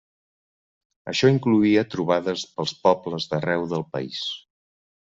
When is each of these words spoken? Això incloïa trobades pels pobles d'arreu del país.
Això 1.13 1.29
incloïa 1.33 1.85
trobades 1.97 2.49
pels 2.57 2.75
pobles 2.89 3.31
d'arreu 3.35 3.71
del 3.75 3.89
país. 3.95 4.29